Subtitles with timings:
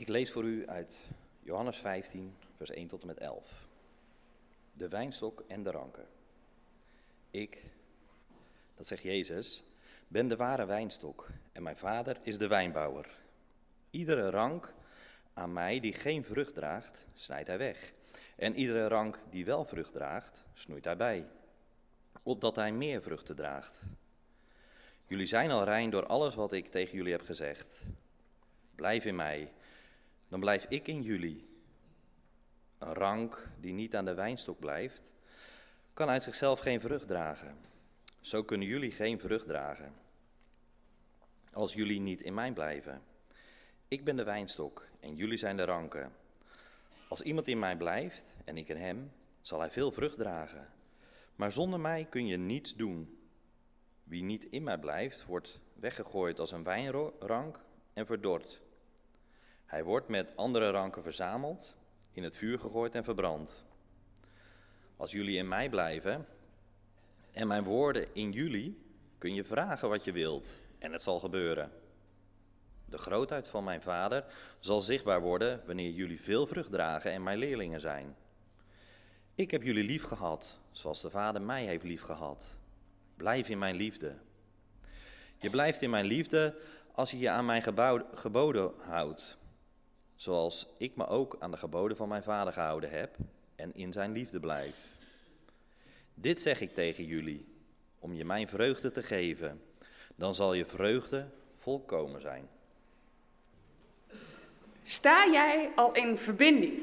[0.00, 1.00] Ik lees voor u uit
[1.42, 3.66] Johannes 15, vers 1 tot en met 11.
[4.72, 6.06] De wijnstok en de ranken.
[7.30, 7.64] Ik,
[8.74, 9.62] dat zegt Jezus,
[10.08, 13.08] ben de ware wijnstok en mijn vader is de wijnbouwer.
[13.90, 14.74] Iedere rank
[15.34, 17.92] aan mij die geen vrucht draagt, snijdt hij weg.
[18.36, 21.26] En iedere rank die wel vrucht draagt, snoeit hij bij,
[22.22, 23.82] opdat hij meer vruchten draagt.
[25.06, 27.82] Jullie zijn al rein door alles wat ik tegen jullie heb gezegd.
[28.74, 29.52] Blijf in mij,
[30.30, 31.48] dan blijf ik in jullie.
[32.78, 35.14] Een rank die niet aan de wijnstok blijft,
[35.92, 37.58] kan uit zichzelf geen vrucht dragen.
[38.20, 39.94] Zo kunnen jullie geen vrucht dragen.
[41.52, 43.02] Als jullie niet in mij blijven.
[43.88, 46.12] Ik ben de wijnstok en jullie zijn de ranken.
[47.08, 50.68] Als iemand in mij blijft en ik in hem, zal hij veel vrucht dragen.
[51.34, 53.18] Maar zonder mij kun je niets doen.
[54.04, 57.60] Wie niet in mij blijft, wordt weggegooid als een wijnrank
[57.92, 58.60] en verdord.
[59.70, 61.76] Hij wordt met andere ranken verzameld,
[62.12, 63.64] in het vuur gegooid en verbrand.
[64.96, 66.26] Als jullie in mij blijven
[67.32, 68.82] en mijn woorden in jullie,
[69.18, 71.70] kun je vragen wat je wilt en het zal gebeuren.
[72.84, 74.24] De grootheid van mijn Vader
[74.60, 78.16] zal zichtbaar worden wanneer jullie veel vrucht dragen en mijn leerlingen zijn.
[79.34, 82.58] Ik heb jullie lief gehad, zoals de Vader mij heeft lief gehad.
[83.16, 84.14] Blijf in mijn liefde.
[85.36, 86.56] Je blijft in mijn liefde
[86.92, 87.62] als je je aan mijn
[88.14, 89.38] geboden houdt,
[90.20, 93.16] zoals ik me ook aan de geboden van mijn Vader gehouden heb
[93.54, 94.76] en in zijn liefde blijf.
[96.14, 97.46] Dit zeg ik tegen jullie,
[97.98, 99.62] om je mijn vreugde te geven.
[100.14, 102.48] Dan zal je vreugde volkomen zijn.
[104.84, 106.82] Sta jij al in verbinding?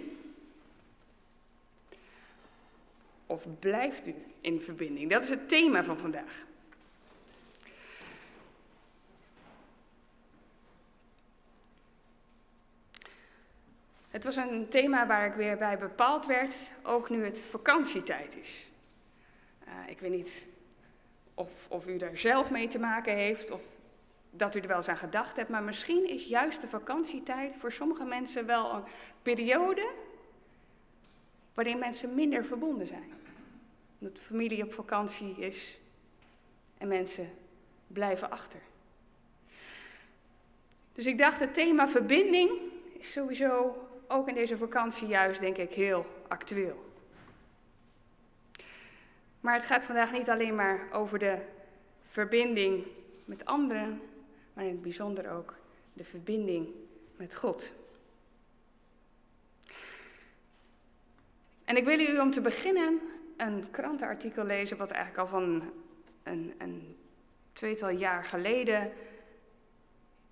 [3.26, 5.10] Of blijft u in verbinding?
[5.10, 6.46] Dat is het thema van vandaag.
[14.18, 18.68] Het was een thema waar ik weer bij bepaald werd, ook nu het vakantietijd is.
[19.68, 20.42] Uh, ik weet niet
[21.34, 23.62] of, of u daar zelf mee te maken heeft of
[24.30, 27.72] dat u er wel eens aan gedacht hebt, maar misschien is juist de vakantietijd voor
[27.72, 28.84] sommige mensen wel een
[29.22, 29.90] periode
[31.54, 33.12] waarin mensen minder verbonden zijn.
[34.00, 35.78] Omdat de familie op vakantie is
[36.78, 37.30] en mensen
[37.88, 38.60] blijven achter.
[40.94, 42.52] Dus ik dacht, het thema verbinding
[43.00, 46.86] is sowieso ook in deze vakantie juist, denk ik, heel actueel.
[49.40, 51.38] Maar het gaat vandaag niet alleen maar over de
[52.10, 52.86] verbinding
[53.26, 54.02] met anderen,
[54.54, 55.54] maar in het bijzonder ook
[55.94, 56.68] de verbinding
[57.16, 57.74] met God.
[61.66, 63.00] En ik wil u om te beginnen
[63.38, 65.72] een krantenartikel lezen, wat eigenlijk al van
[66.24, 66.98] een, een
[67.54, 68.92] tweetal jaar geleden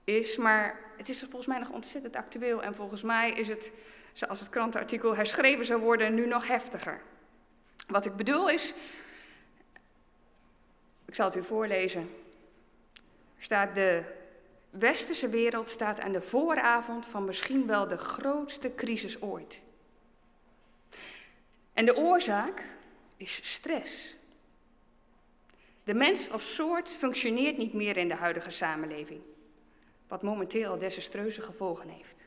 [0.05, 3.71] is, maar het is volgens mij nog ontzettend actueel en volgens mij is het,
[4.13, 7.01] zoals het krantenartikel herschreven zou worden, nu nog heftiger.
[7.87, 8.73] Wat ik bedoel is,
[11.05, 12.09] ik zal het u voorlezen,
[13.39, 14.03] staat de
[14.69, 19.61] westerse wereld staat aan de vooravond van misschien wel de grootste crisis ooit.
[21.73, 22.63] En de oorzaak
[23.17, 24.15] is stress.
[25.83, 29.21] De mens als soort functioneert niet meer in de huidige samenleving,
[30.07, 32.25] wat momenteel desastreuze gevolgen heeft.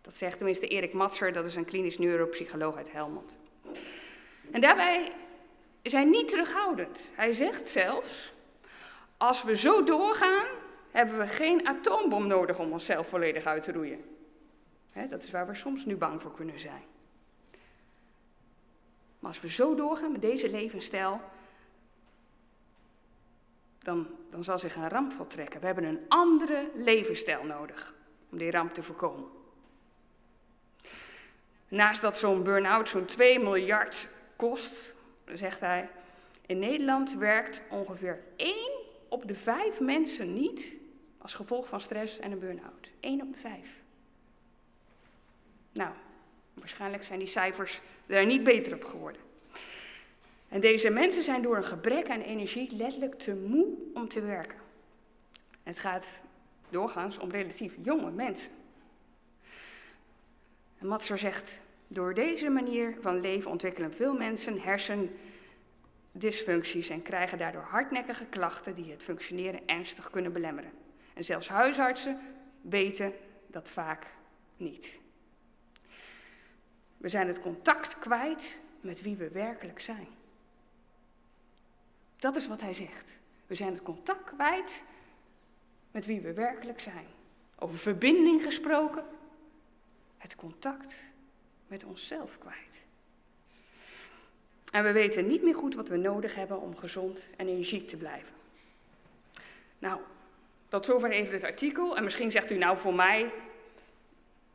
[0.00, 3.38] Dat zegt tenminste Erik Matser, dat is een klinisch neuropsycholoog uit Helmond.
[4.50, 5.12] En daarbij
[5.82, 7.00] is hij niet terughoudend.
[7.12, 8.32] Hij zegt zelfs,
[9.16, 10.46] als we zo doorgaan,
[10.90, 14.04] hebben we geen atoombom nodig om onszelf volledig uit te roeien.
[15.10, 16.82] dat is waar we soms nu bang voor kunnen zijn.
[19.18, 21.20] Maar als we zo doorgaan met deze levensstijl,
[23.88, 25.60] dan, dan zal zich een ramp voltrekken.
[25.60, 27.94] We hebben een andere levensstijl nodig
[28.30, 29.28] om die ramp te voorkomen.
[31.68, 34.94] Naast dat zo'n burn-out zo'n 2 miljard kost,
[35.34, 35.88] zegt hij,
[36.46, 38.54] in Nederland werkt ongeveer 1
[39.08, 40.74] op de 5 mensen niet
[41.18, 42.90] als gevolg van stress en een burn-out.
[43.00, 43.54] 1 op de 5.
[45.72, 45.90] Nou,
[46.54, 49.20] waarschijnlijk zijn die cijfers daar niet beter op geworden.
[50.48, 54.58] En deze mensen zijn door een gebrek aan energie letterlijk te moe om te werken.
[55.62, 56.20] Het gaat
[56.68, 58.50] doorgaans om relatief jonge mensen.
[60.78, 61.50] En Matser zegt,
[61.88, 68.90] door deze manier van leven ontwikkelen veel mensen hersendysfuncties en krijgen daardoor hardnekkige klachten die
[68.90, 70.70] het functioneren ernstig kunnen belemmeren.
[71.14, 72.20] En zelfs huisartsen
[72.60, 73.12] weten
[73.46, 74.06] dat vaak
[74.56, 74.98] niet.
[76.96, 80.17] We zijn het contact kwijt met wie we werkelijk zijn.
[82.18, 83.04] Dat is wat hij zegt.
[83.46, 84.82] We zijn het contact kwijt
[85.90, 87.06] met wie we werkelijk zijn.
[87.58, 89.04] Over verbinding gesproken.
[90.16, 90.94] het contact
[91.66, 92.56] met onszelf kwijt.
[94.70, 97.96] En we weten niet meer goed wat we nodig hebben om gezond en energiek te
[97.96, 98.34] blijven.
[99.78, 100.00] Nou,
[100.68, 101.96] tot zover even het artikel.
[101.96, 103.32] En misschien zegt u nou voor mij,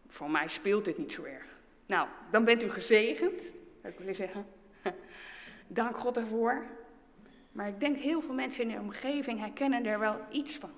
[0.07, 1.45] voor mij speelt dit niet zo erg.
[1.86, 3.42] Nou, dan bent u gezegend,
[3.81, 4.45] zou ik willen zeggen.
[5.68, 6.65] Dank God ervoor.
[7.53, 10.71] Maar ik denk heel veel mensen in de omgeving herkennen er wel iets van.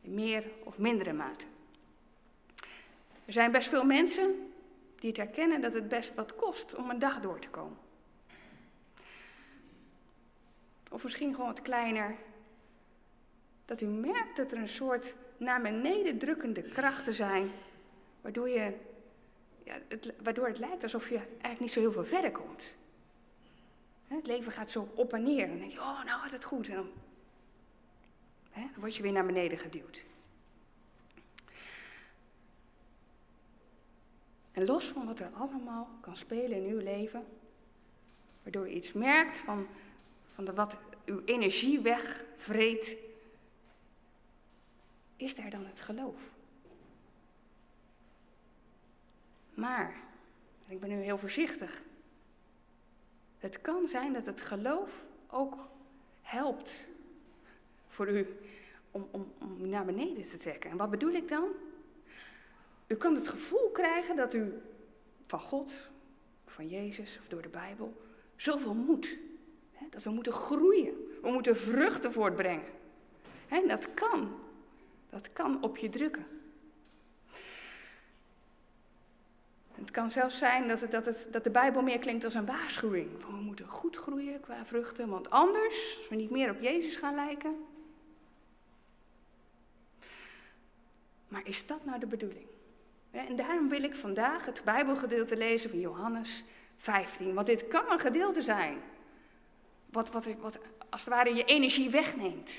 [0.00, 1.44] In meer of mindere mate.
[3.24, 4.52] Er zijn best veel mensen
[4.96, 7.78] die het herkennen dat het best wat kost om een dag door te komen.
[10.90, 12.16] Of misschien gewoon wat kleiner.
[13.64, 17.50] Dat u merkt dat er een soort naar beneden drukkende krachten zijn,
[18.20, 18.72] waardoor, je,
[19.64, 22.64] ja, het, waardoor het lijkt alsof je eigenlijk niet zo heel veel verder komt.
[24.16, 25.46] Het leven gaat zo op en neer.
[25.46, 26.68] Dan denk je, oh, nou gaat het goed.
[26.68, 26.90] En dan,
[28.50, 30.04] hè, word je weer naar beneden geduwd.
[34.52, 37.26] En los van wat er allemaal kan spelen in uw leven,
[38.42, 39.66] waardoor je iets merkt van,
[40.34, 42.96] van de, wat uw energie wegvreet,
[45.16, 46.20] is daar dan het geloof.
[49.54, 49.96] Maar,
[50.66, 51.82] ik ben nu heel voorzichtig,
[53.42, 55.54] het kan zijn dat het geloof ook
[56.22, 56.72] helpt
[57.88, 58.26] voor u
[58.90, 60.70] om, om, om naar beneden te trekken.
[60.70, 61.48] En wat bedoel ik dan?
[62.86, 64.52] U kan het gevoel krijgen dat u
[65.26, 65.72] van God,
[66.46, 68.02] van Jezus of door de Bijbel
[68.36, 69.16] zoveel moet.
[69.90, 70.94] Dat we moeten groeien.
[71.22, 72.68] We moeten vruchten voortbrengen.
[73.48, 74.34] En dat kan.
[75.10, 76.26] Dat kan op je drukken.
[79.74, 82.46] Het kan zelfs zijn dat, het, dat, het, dat de Bijbel meer klinkt als een
[82.46, 83.08] waarschuwing.
[83.26, 87.14] we moeten goed groeien qua vruchten, want anders, als we niet meer op Jezus gaan
[87.14, 87.64] lijken.
[91.28, 92.46] Maar is dat nou de bedoeling?
[93.10, 96.44] En daarom wil ik vandaag het Bijbelgedeelte lezen van Johannes
[96.76, 97.34] 15.
[97.34, 98.78] Want dit kan een gedeelte zijn.
[99.90, 100.58] Wat, wat, wat
[100.90, 102.52] als het ware je energie wegneemt.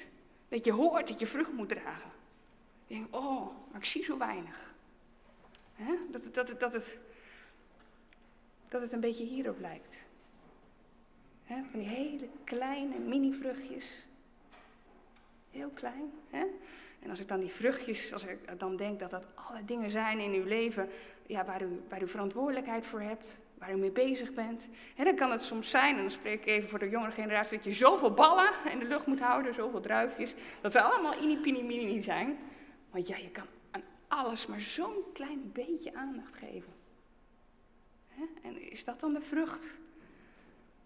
[0.50, 2.12] Dat je hoort dat je vrucht moet dragen.
[2.88, 4.73] Je oh, maar ik zie zo weinig.
[6.12, 6.98] Dat, dat, dat, het,
[8.70, 9.96] dat het een beetje hierop lijkt.
[11.48, 14.06] Van die hele kleine mini-vruchtjes.
[15.52, 16.12] Heel klein.
[17.00, 20.20] En als ik dan die vruchtjes, als ik dan denk dat dat alle dingen zijn
[20.20, 20.90] in uw leven
[21.28, 24.62] waar, u, waar u verantwoordelijkheid voor hebt, waar u mee bezig bent.
[24.96, 27.58] En dan kan het soms zijn, en dan spreek ik even voor de jongere generatie,
[27.58, 32.02] dat je zoveel ballen in de lucht moet houden, zoveel druifjes, dat ze allemaal ini-pini-mini
[32.02, 32.38] zijn.
[32.92, 33.46] Want ja, je kan
[34.14, 36.74] alles maar zo'n klein beetje aandacht geven.
[38.42, 39.66] En is dat dan de vrucht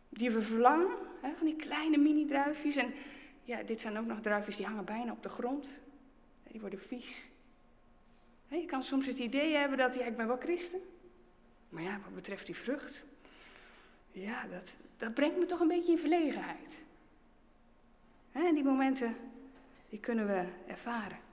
[0.10, 1.06] die we verlangen?
[1.22, 2.76] Van die kleine mini-druifjes.
[2.76, 2.94] En
[3.44, 5.80] ja, dit zijn ook nog druifjes die hangen bijna op de grond.
[6.52, 7.24] Die worden vies.
[8.48, 10.80] Je kan soms het idee hebben dat, ja, ik ben wel christen.
[11.70, 13.04] Maar ja, wat betreft die vrucht,
[14.12, 16.84] ja, dat, dat brengt me toch een beetje in verlegenheid.
[18.32, 19.16] En die momenten,
[19.90, 21.27] die kunnen we ervaren.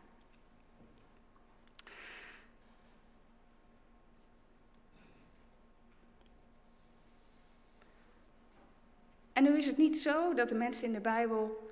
[9.34, 11.70] En nu is het niet zo dat de mensen in de Bijbel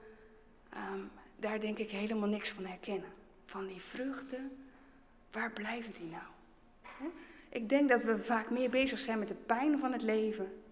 [0.70, 1.00] ehm,
[1.36, 3.12] daar denk ik helemaal niks van herkennen.
[3.46, 4.66] Van die vruchten,
[5.30, 7.12] waar blijven die nou?
[7.48, 10.62] Ik denk dat we vaak meer bezig zijn met de pijn van het leven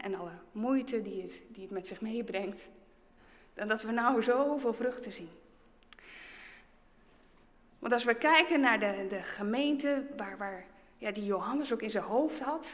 [0.00, 2.62] en alle moeite die het, die het met zich meebrengt,
[3.54, 5.30] dan dat we nou zoveel vruchten zien.
[7.78, 10.66] Want als we kijken naar de, de gemeente waar, waar
[10.98, 12.66] ja, die Johannes ook in zijn hoofd had,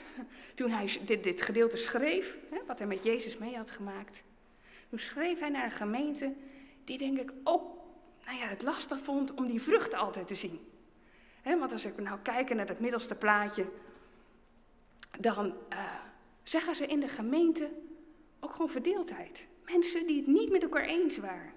[0.54, 4.22] toen hij dit, dit gedeelte schreef, hè, wat hij met Jezus mee had gemaakt,
[4.88, 6.32] toen schreef hij naar een gemeente
[6.84, 7.80] die denk ik ook
[8.24, 10.60] nou ja, het lastig vond om die vruchten altijd te zien
[11.42, 13.66] want als ik nou kijk naar het middelste plaatje,
[15.18, 15.94] dan uh,
[16.42, 17.70] zeggen ze in de gemeente
[18.40, 19.46] ook gewoon verdeeldheid.
[19.64, 21.52] Mensen die het niet met elkaar eens waren.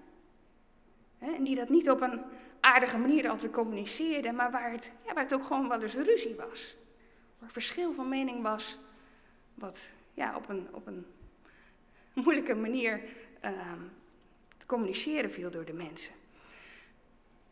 [1.18, 2.20] en die dat niet op een
[2.66, 6.34] aardige manier altijd communiceerden, maar waar het, ja, waar het ook gewoon wel eens ruzie
[6.34, 6.76] was.
[7.38, 8.78] Waar verschil van mening was,
[9.54, 9.78] wat
[10.14, 11.06] ja, op, een, op een
[12.24, 13.00] moeilijke manier
[13.44, 13.50] uh,
[14.58, 16.12] te communiceren viel door de mensen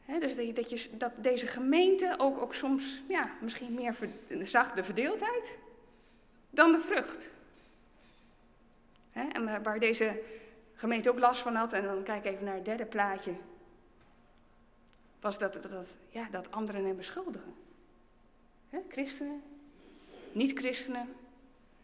[0.06, 3.97] dus dat, je, dat, deze gemeente ook, ook soms ja, misschien meer
[4.42, 5.59] zag de verdeeldheid
[6.50, 7.30] dan de vrucht.
[9.12, 10.23] en waar deze
[10.75, 13.33] gemeente ook last van had, en dan kijk even naar het derde plaatje,
[15.24, 17.54] was dat, dat, ja, dat anderen hem beschuldigen.
[18.88, 19.42] christenen,
[20.32, 21.14] niet-christenen.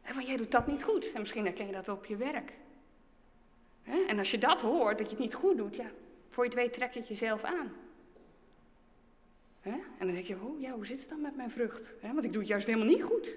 [0.02, 1.12] van jij doet dat niet goed.
[1.12, 2.52] En misschien herken je dat op je werk.
[4.06, 5.90] en als je dat hoort, dat je het niet goed doet, ja,
[6.28, 7.72] voor je het weet trek je het jezelf aan.
[9.62, 11.92] En dan denk je, oh ja, hoe zit het dan met mijn vrucht?
[12.00, 13.34] Want ik doe het juist helemaal niet goed.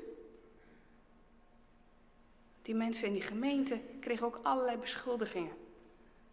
[2.62, 5.54] Die mensen in die gemeente kregen ook allerlei beschuldigingen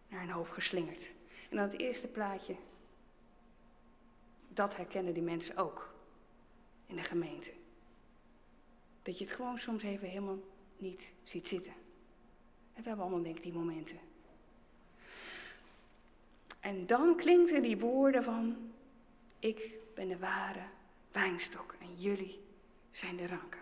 [0.07, 1.11] naar hun hoofd geslingerd.
[1.49, 2.55] En dan het eerste plaatje,
[4.53, 5.93] dat herkennen die mensen ook
[6.85, 7.51] in de gemeente.
[9.01, 10.39] Dat je het gewoon soms even helemaal
[10.77, 11.73] niet ziet zitten.
[12.73, 13.99] En we hebben allemaal denk ik die momenten.
[16.59, 18.71] En dan klinken die woorden van,
[19.39, 20.63] ik ben de ware
[21.11, 22.39] wijnstok en jullie
[22.91, 23.59] zijn de ranken.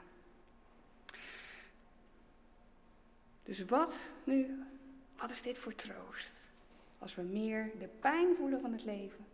[3.44, 4.64] Dus wat nu,
[5.18, 6.32] wat is dit voor troost?
[7.00, 9.26] Als we meer de pijn voelen van het leven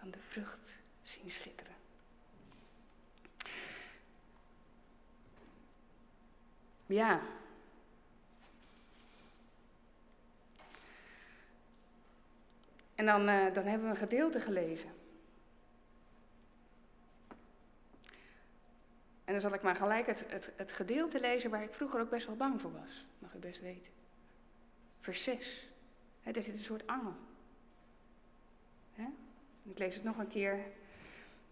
[0.00, 1.74] dan de vrucht zien schitteren.
[6.86, 7.20] Ja.
[12.94, 14.90] En dan, uh, dan hebben we een gedeelte gelezen.
[19.24, 22.10] En dan zal ik maar gelijk het, het, het gedeelte lezen waar ik vroeger ook
[22.10, 23.04] best wel bang voor was.
[23.18, 23.92] Mag u best weten.
[25.00, 25.68] Vers 6.
[26.22, 27.14] He, daar zit een soort angel.
[28.92, 29.06] He?
[29.70, 30.58] Ik lees het nog een keer.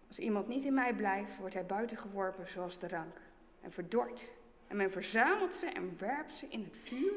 [0.09, 3.17] Als iemand niet in mij blijft, wordt hij buiten geworpen zoals de rank.
[3.61, 4.23] En verdord.
[4.67, 7.13] En men verzamelt ze en werpt ze in het vuur.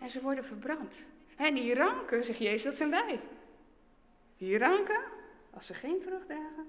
[0.00, 0.94] En ze worden verbrand.
[1.36, 3.20] En die ranken, zegt Jezus, dat zijn wij.
[4.36, 5.00] Die ranken,
[5.50, 6.66] als ze geen vrucht dragen,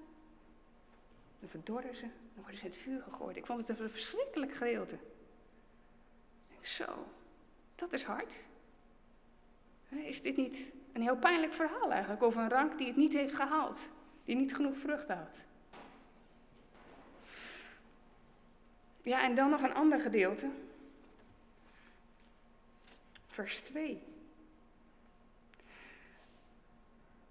[1.40, 3.36] dan verdorren ze, dan worden ze in het vuur gegooid.
[3.36, 4.98] Ik vond het een verschrikkelijk gedeelte.
[6.62, 7.08] Zo,
[7.76, 8.36] dat is hard.
[9.90, 13.36] Is dit niet een heel pijnlijk verhaal eigenlijk over een rank die het niet heeft
[13.36, 13.80] gehaald,
[14.26, 15.38] die niet genoeg vrucht had?
[19.04, 20.50] Ja, en dan nog een ander gedeelte.
[23.28, 24.04] Vers 2.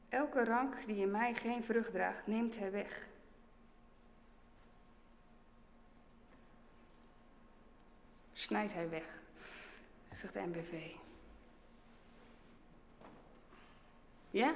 [0.09, 3.07] Elke rank die in mij geen vrucht draagt, neemt hij weg.
[8.33, 9.05] Snijdt hij weg,
[10.15, 10.95] zegt de NBV.
[14.31, 14.55] Ja,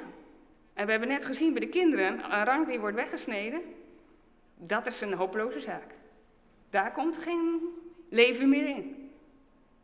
[0.73, 3.61] en we hebben net gezien bij de kinderen, een rank die wordt weggesneden,
[4.57, 5.95] dat is een hopeloze zaak.
[6.71, 7.61] Daar komt geen
[8.09, 9.11] leven meer in.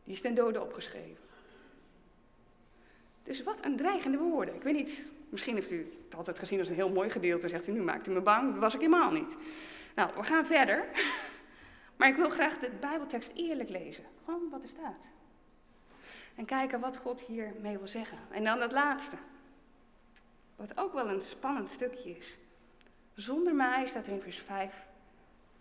[0.04, 1.28] Die is ten dode opgeschreven.
[3.22, 4.54] Dus wat een dreigende woorden.
[4.54, 7.68] Ik weet niet, misschien heeft u het altijd gezien als een heel mooi gedeelte zegt
[7.68, 8.50] u nu maakt u me bang.
[8.50, 9.36] Dat was ik helemaal niet.
[9.94, 10.84] Nou, we gaan verder.
[11.96, 14.04] Maar ik wil graag de Bijbeltekst eerlijk lezen.
[14.24, 15.00] Gewoon wat er staat.
[16.34, 18.18] En kijken wat God hiermee wil zeggen.
[18.30, 19.16] En dan het laatste.
[20.60, 22.36] Wat ook wel een spannend stukje is.
[23.14, 24.74] Zonder mij, staat er in vers 5,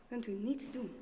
[0.08, 0.96] kunt u niets doen.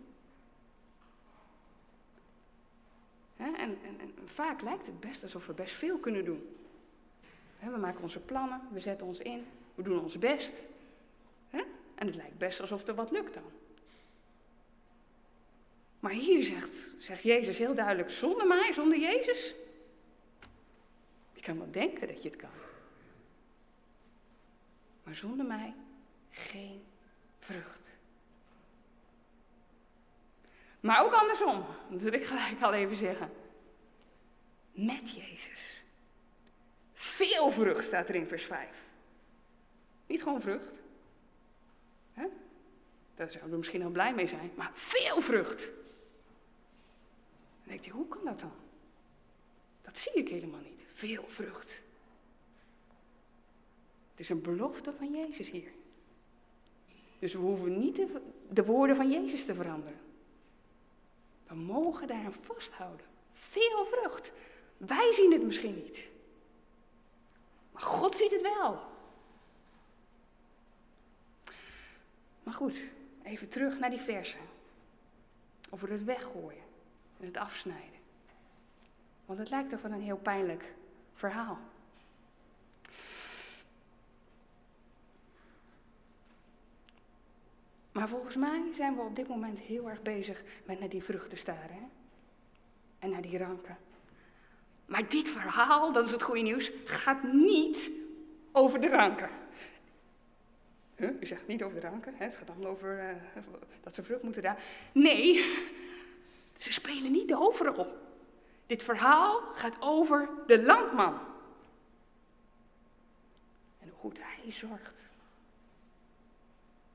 [3.37, 6.55] En, en, en, vaak lijkt het best alsof we best veel kunnen doen.
[7.59, 10.53] we maken onze plannen, we zetten ons in, we doen ons best.
[11.95, 13.51] En het lijkt best alsof er wat lukt dan.
[15.99, 19.53] Maar hier zegt, zegt Jezus heel duidelijk, zonder mij, zonder Jezus.
[21.33, 22.66] Je kan wel denken dat je het kan.
[25.07, 25.73] Maar zonder mij
[26.29, 26.83] geen
[27.39, 27.79] vrucht.
[30.79, 33.31] Maar ook andersom, dat wil ik gelijk al even zeggen.
[34.71, 35.83] Met Jezus.
[36.93, 38.69] Veel vrucht staat er in vers 5.
[40.07, 40.71] Niet gewoon vrucht.
[42.13, 42.25] Hè?
[43.15, 45.63] Daar zouden we misschien al blij mee zijn, maar veel vrucht.
[47.63, 48.55] Dan denk je, hoe kan dat dan?
[49.81, 50.81] Dat zie ik helemaal niet.
[50.93, 51.85] Veel vrucht.
[54.17, 55.71] Het is een belofte van Jezus hier.
[57.19, 59.99] Dus we hoeven niet de, de woorden van Jezus te veranderen.
[61.47, 63.05] We mogen daar vasthouden.
[63.33, 64.31] Veel vrucht.
[64.77, 66.09] Wij zien het misschien niet.
[67.71, 68.81] Maar God ziet het wel.
[72.43, 72.83] Maar goed,
[73.23, 74.39] even terug naar die versen.
[75.69, 76.63] Over het weggooien
[77.19, 77.99] en het afsnijden.
[79.25, 80.73] Want het lijkt toch wel een heel pijnlijk
[81.13, 81.59] verhaal.
[87.97, 91.37] Maar volgens mij zijn we op dit moment heel erg bezig met naar die vruchten
[91.37, 91.75] staren.
[91.75, 91.85] Hè?
[92.99, 93.77] En naar die ranken.
[94.85, 97.89] Maar dit verhaal, dat is het goede nieuws, gaat niet
[98.51, 99.29] over de ranken.
[100.95, 102.25] U zegt niet over de ranken, hè?
[102.25, 103.43] het gaat allemaal over uh,
[103.83, 104.63] dat ze vrucht moeten dragen.
[104.91, 105.33] Nee,
[106.55, 107.87] ze spelen niet de hoofdrol.
[108.65, 111.19] Dit verhaal gaat over de landman.
[113.79, 114.95] En hoe goed hij zorgt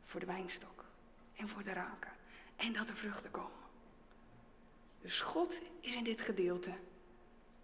[0.05, 0.82] voor de wijnstok
[1.43, 2.11] en voor de raken
[2.57, 3.61] En dat er vruchten komen.
[5.01, 6.73] Dus God is in dit gedeelte,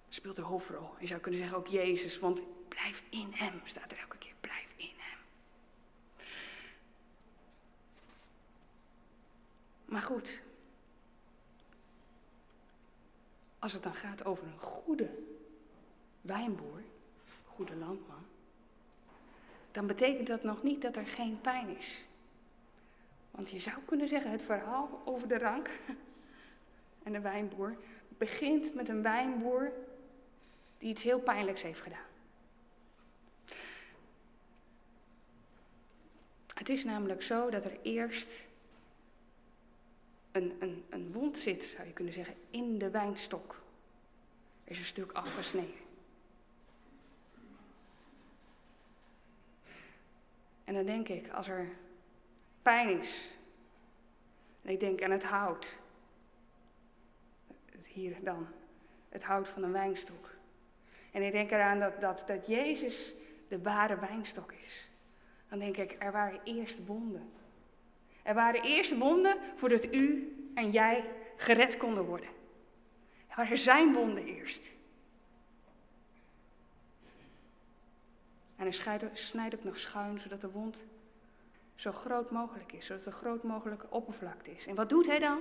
[0.08, 0.94] speelt de hoofdrol.
[0.98, 4.32] Je zou kunnen zeggen ook Jezus, want blijf in hem, staat er elke keer.
[4.40, 5.18] Blijf in hem.
[9.84, 10.40] Maar goed,
[13.58, 15.08] als het dan gaat over een goede
[16.20, 16.82] wijnboer,
[17.46, 18.26] goede landman,
[19.72, 22.06] dan betekent dat nog niet dat er geen pijn is.
[23.38, 25.70] Want je zou kunnen zeggen, het verhaal over de rank
[27.04, 27.76] en de wijnboer
[28.08, 29.72] begint met een wijnboer
[30.78, 32.06] die iets heel pijnlijks heeft gedaan.
[36.54, 38.32] Het is namelijk zo dat er eerst
[40.32, 43.60] een, een, een wond zit, zou je kunnen zeggen, in de wijnstok.
[44.64, 45.86] Er is een stuk afgesneden.
[50.64, 51.68] En dan denk ik, als er
[52.68, 53.28] pijn is,
[54.62, 55.74] en ik denk aan het hout,
[57.82, 58.46] hier dan,
[59.08, 60.30] het hout van een wijnstok.
[61.12, 63.14] En ik denk eraan dat, dat, dat Jezus
[63.48, 64.88] de ware wijnstok is.
[65.48, 67.30] Dan denk ik, er waren eerst wonden.
[68.22, 71.04] Er waren eerst wonden voordat u en jij
[71.36, 72.28] gered konden worden.
[73.28, 74.62] Er waren zijn wonden eerst.
[78.56, 80.78] En hij snijdt ook nog schuin, zodat de wond
[81.78, 84.66] zo groot mogelijk is, zodat er groot mogelijke oppervlakte is.
[84.66, 85.40] En wat doet hij dan?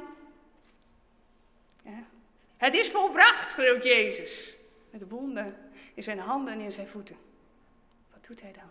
[1.83, 2.03] Ja.
[2.57, 4.55] Het is volbracht, schreeuwt Jezus.
[4.89, 7.17] Met wonden in zijn handen en in zijn voeten.
[8.11, 8.69] Wat doet hij dan?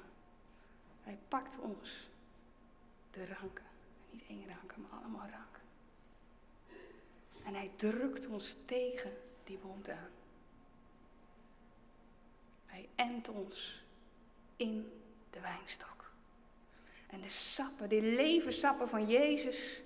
[1.02, 2.08] Hij pakt ons
[3.11, 3.64] de ranken.
[4.11, 5.62] Niet één ranken, maar allemaal ranken.
[7.44, 10.11] En hij drukt ons tegen die wond aan.
[12.66, 13.82] Hij endt ons
[14.56, 15.95] in de wijnstok.
[17.06, 19.80] En de sappen, die levenssappen van Jezus,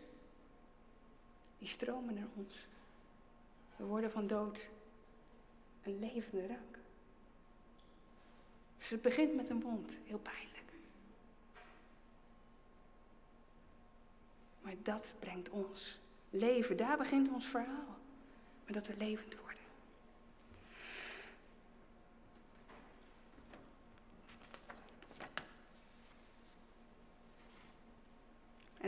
[1.59, 2.55] die stromen naar ons.
[3.77, 4.59] We worden van dood
[5.83, 6.79] een levende rank.
[8.79, 10.73] Dus het begint met een wond, heel pijnlijk.
[14.61, 15.99] Maar dat brengt ons
[16.31, 16.76] leven.
[16.76, 17.99] Daar begint ons verhaal.
[18.65, 19.50] Maar dat we levend worden.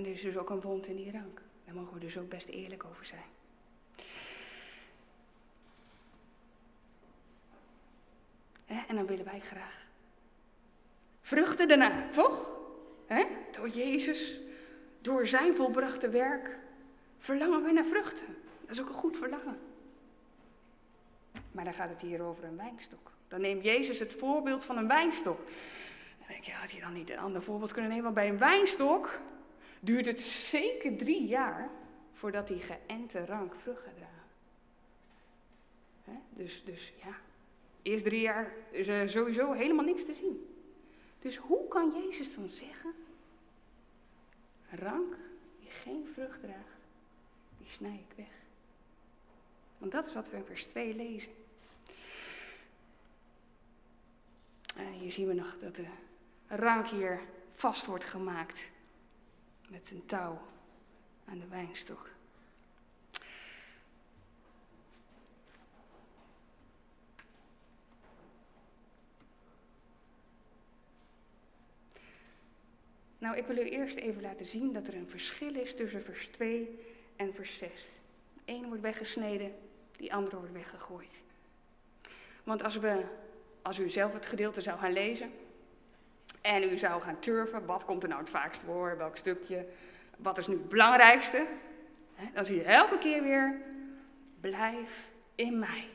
[0.02, 1.40] En er is dus ook een wond in die rank.
[1.64, 3.20] Daar mogen we dus ook best eerlijk over zijn.
[8.88, 9.86] En dan willen wij graag
[11.20, 12.50] vruchten daarna, toch?
[13.52, 14.40] Door Jezus,
[15.00, 16.58] door zijn volbrachte werk,
[17.18, 18.36] verlangen wij naar vruchten.
[18.60, 19.58] Dat is ook een goed verlangen.
[21.52, 23.10] Maar dan gaat het hier over een wijnstok.
[23.28, 25.38] Dan neemt Jezus het voorbeeld van een wijnstok.
[26.18, 28.04] Dan denk je, had hij dan niet een ander voorbeeld kunnen nemen?
[28.04, 29.20] Want bij een wijnstok
[29.84, 31.70] duurt het zeker drie jaar
[32.12, 34.22] voordat die geënte rank vrucht gaat dragen.
[36.28, 37.16] Dus, dus ja,
[37.82, 40.54] eerst drie jaar is er sowieso helemaal niks te zien.
[41.18, 42.94] Dus hoe kan Jezus dan zeggen,
[44.70, 45.16] rank
[45.60, 46.80] die geen vrucht draagt,
[47.58, 48.34] die snij ik weg.
[49.78, 51.32] Want dat is wat we in vers 2 lezen.
[54.76, 55.86] En hier zien we nog dat de
[56.46, 57.20] rank hier
[57.54, 58.70] vast wordt gemaakt
[59.68, 60.40] met een touw
[61.24, 62.10] aan de wijnstok.
[73.18, 76.28] Nou, ik wil u eerst even laten zien dat er een verschil is tussen vers
[76.28, 76.78] 2
[77.16, 77.70] en vers 6.
[78.34, 79.54] De ene wordt weggesneden,
[79.96, 81.20] die andere wordt weggegooid.
[82.44, 83.04] Want als, we,
[83.62, 85.30] als u zelf het gedeelte zou gaan lezen
[86.42, 89.66] en u zou gaan turven, wat komt er nou het vaakst voor, welk stukje,
[90.16, 91.46] wat is nu het belangrijkste,
[92.34, 93.60] dan zie je elke keer weer,
[94.40, 95.88] blijf in mij.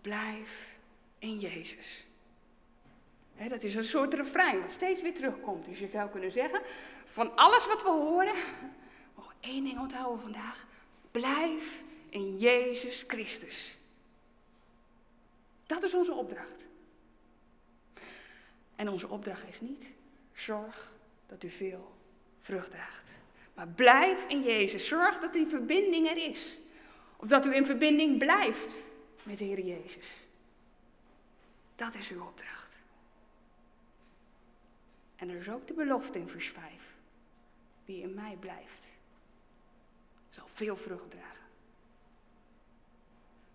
[0.00, 0.76] Blijf
[1.18, 2.06] in Jezus
[3.46, 5.64] dat is een soort refrein wat steeds weer terugkomt.
[5.64, 6.62] Dus je zou kunnen zeggen,
[7.04, 8.34] van alles wat we horen,
[9.14, 10.66] mogen één ding onthouden vandaag.
[11.10, 13.76] Blijf in Jezus Christus.
[15.66, 16.66] Dat is onze opdracht.
[18.78, 19.86] En onze opdracht is niet,
[20.32, 20.92] zorg
[21.26, 21.94] dat u veel
[22.40, 23.04] vrucht draagt.
[23.54, 24.88] Maar blijf in Jezus.
[24.88, 26.58] Zorg dat die verbinding er is.
[27.16, 28.76] Of dat u in verbinding blijft
[29.22, 30.08] met de Heer Jezus.
[31.76, 32.74] Dat is uw opdracht.
[35.16, 36.64] En er is ook de belofte in vers 5.
[37.84, 38.84] Wie in mij blijft,
[40.28, 41.46] zal veel vrucht dragen.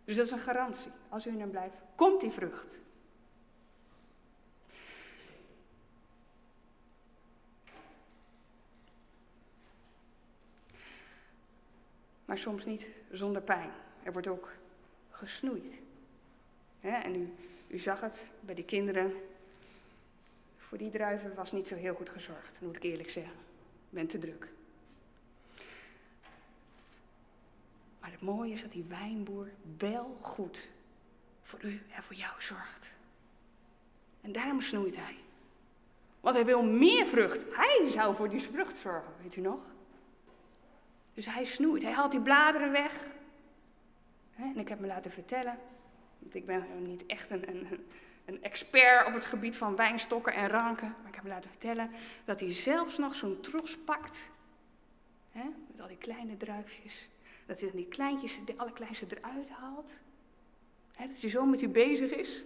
[0.03, 0.91] Dus dat is een garantie.
[1.09, 2.81] Als u in hem blijft, komt die vrucht.
[12.33, 13.71] Maar soms niet zonder pijn.
[14.03, 14.51] Er wordt ook
[15.09, 15.73] gesnoeid.
[16.81, 17.33] En
[17.67, 19.13] u, zag het bij die kinderen
[20.57, 23.33] voor die druiven was niet zo heel goed gezorgd, moet ik eerlijk zeggen.
[23.33, 24.47] Ik ben te druk.
[27.99, 30.67] Maar het mooie is dat die wijnboer wel goed
[31.43, 32.91] voor u en voor jou zorgt.
[34.21, 35.15] En daarom snoeit hij.
[36.19, 37.39] Want hij wil meer vrucht.
[37.55, 39.72] Hij zou voor die vrucht zorgen, weet u nog?
[41.13, 43.07] Dus hij snoeit, hij haalt die bladeren weg.
[44.35, 45.57] En ik heb me laten vertellen,
[46.19, 47.85] want ik ben niet echt een, een,
[48.25, 51.91] een expert op het gebied van wijnstokken en ranken, maar ik heb me laten vertellen
[52.25, 54.17] dat hij zelfs nog zo'n tros pakt,
[55.31, 57.09] hè, met al die kleine druifjes,
[57.45, 59.89] dat hij dan die kleintjes, de allerkleinste eruit haalt.
[60.93, 62.43] Hè, dat hij zo met u bezig is,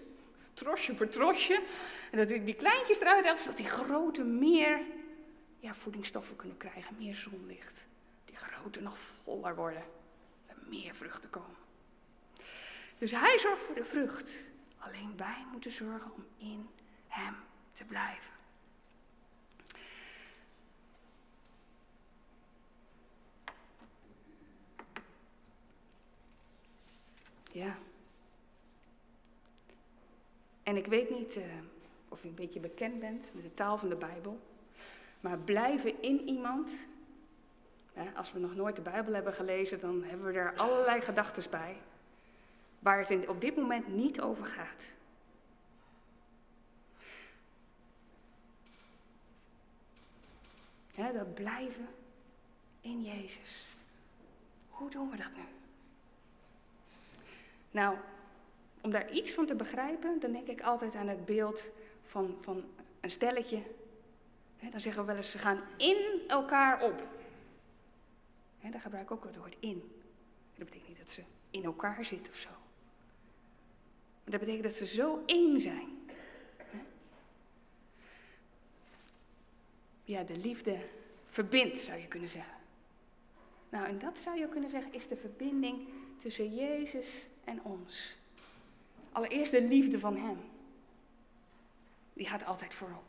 [0.53, 1.63] trosje voor trosje,
[2.11, 4.79] en dat hij die kleintjes eruit haalt, zodat die grote meer
[5.59, 7.86] ja, voedingsstoffen kunnen krijgen, meer zonlicht.
[8.37, 9.83] Die grote nog voller worden,
[10.45, 11.55] er meer vruchten komen.
[12.97, 14.31] Dus hij zorgt voor de vrucht.
[14.77, 16.69] Alleen wij moeten zorgen om in
[17.07, 17.35] hem
[17.73, 18.31] te blijven.
[27.51, 27.77] Ja.
[30.63, 31.43] En ik weet niet uh,
[32.09, 34.39] of u een beetje bekend bent met de taal van de Bijbel.
[35.19, 36.69] Maar blijven in iemand.
[38.15, 41.77] Als we nog nooit de Bijbel hebben gelezen, dan hebben we er allerlei gedachten bij
[42.79, 44.83] waar het op dit moment niet over gaat.
[51.13, 51.87] dat blijven
[52.81, 53.65] in Jezus.
[54.69, 55.43] Hoe doen we dat nu?
[57.71, 57.97] Nou,
[58.81, 61.63] om daar iets van te begrijpen, dan denk ik altijd aan het beeld
[62.05, 62.63] van, van
[62.99, 63.61] een stelletje.
[64.71, 67.03] dan zeggen we wel eens, ze gaan in elkaar op.
[68.61, 69.91] Daar gebruik ik ook het woord in.
[70.55, 72.49] Dat betekent niet dat ze in elkaar zitten of zo.
[74.23, 75.97] Maar dat betekent dat ze zo één zijn.
[80.03, 80.79] Ja, de liefde
[81.29, 82.55] verbindt, zou je kunnen zeggen.
[83.69, 85.87] Nou, en dat zou je kunnen zeggen is de verbinding
[86.21, 88.15] tussen Jezus en ons.
[89.11, 90.37] Allereerst de liefde van Hem.
[92.13, 93.03] Die gaat altijd voorop.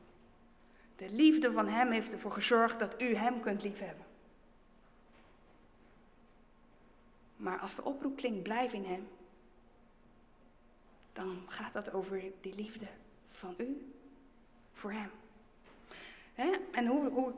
[0.96, 4.06] De liefde van Hem heeft ervoor gezorgd dat u Hem kunt liefhebben.
[7.38, 9.09] Maar als de oproep klinkt, blijf in Hem,
[11.12, 12.87] dan gaat dat over die liefde
[13.31, 13.92] van u
[14.72, 15.11] voor hem.
[16.35, 16.51] Hè?
[16.72, 17.33] En hoe, hoe,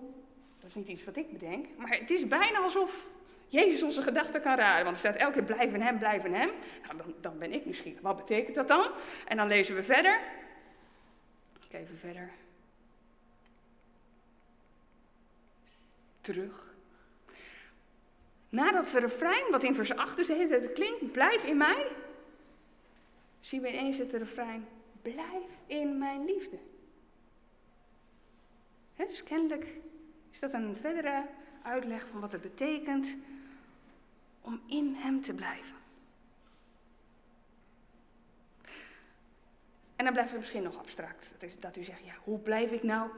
[0.61, 3.07] dat is niet iets wat ik bedenk, maar het is bijna alsof
[3.49, 4.85] Jezus onze gedachten kan raden.
[4.85, 6.51] Want er staat elke keer blijf in hem, blijf in hem.
[6.83, 8.01] Nou, dan, dan ben ik nieuwsgierig.
[8.01, 8.91] Wat betekent dat dan?
[9.27, 10.21] En dan lezen we verder.
[11.71, 12.31] even verder.
[16.21, 16.70] Terug.
[18.51, 21.87] Na dat refrein, wat in vers 8 dus de hele klinkt, blijf in mij,
[23.41, 24.69] zien we ineens het refrein,
[25.03, 26.59] blijf in mijn liefde.
[28.97, 29.67] dus kennelijk
[30.31, 31.27] is dat een verdere
[31.63, 33.17] uitleg van wat het betekent
[34.41, 35.80] om in hem te blijven.
[40.01, 41.31] En dan blijft het misschien nog abstract.
[41.39, 43.13] Dat, is dat u zegt, ja, hoe blijf ik nou 24-7?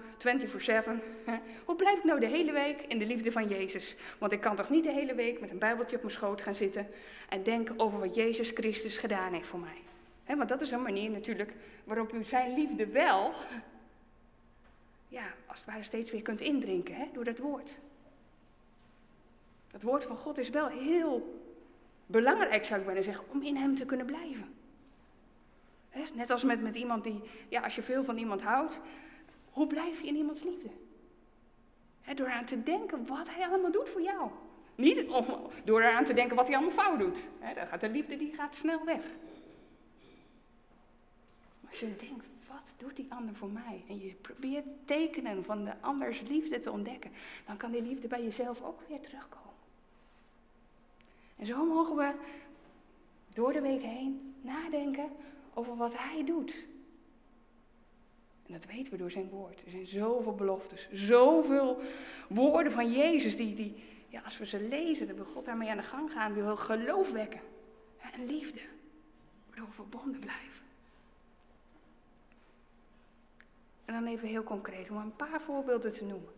[1.66, 3.96] Hoe blijf ik nou de hele week in de liefde van Jezus?
[4.18, 6.54] Want ik kan toch niet de hele week met een bijbeltje op mijn schoot gaan
[6.54, 6.86] zitten
[7.28, 9.82] en denken over wat Jezus Christus gedaan heeft voor mij
[10.36, 11.52] want dat is een manier natuurlijk
[11.84, 13.32] waarop u zijn liefde wel,
[15.08, 17.70] ja, als het ware steeds weer kunt indrinken door dat woord.
[19.70, 21.40] Het woord van God is wel heel
[22.06, 24.54] belangrijk, zou ik bijna zeggen, om in hem te kunnen blijven.
[26.14, 28.80] Net als met, met iemand die, ja, als je veel van iemand houdt,
[29.50, 30.68] hoe blijf je in iemands liefde?
[32.14, 34.30] door eraan te denken wat hij allemaal doet voor jou.
[34.74, 35.24] Niet om,
[35.64, 37.18] door eraan te denken wat hij allemaal fout doet.
[37.54, 39.04] dan gaat de liefde die gaat snel weg.
[41.70, 43.84] Als je denkt, wat doet die ander voor mij?
[43.88, 47.10] En je probeert tekenen van de anders liefde te ontdekken,
[47.46, 49.54] dan kan die liefde bij jezelf ook weer terugkomen.
[51.36, 52.12] En zo mogen we
[53.34, 55.10] door de week heen nadenken
[55.54, 56.54] over wat hij doet.
[58.46, 59.64] En dat weten we door zijn woord.
[59.64, 61.80] Er zijn zoveel beloftes, zoveel
[62.28, 65.76] woorden van Jezus die, die ja, als we ze lezen, dan wil God daarmee aan
[65.76, 67.40] de gang gaan, wil geloof wekken.
[68.12, 68.60] En liefde,
[69.46, 70.64] waardoor we verbonden blijven.
[73.84, 76.32] En dan even heel concreet, om een paar voorbeelden te noemen.